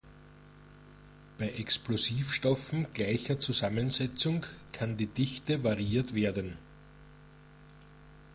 [1.37, 6.57] Bei Explosivstoffen gleicher Zusammensetzung kann die Dichte variiert werden.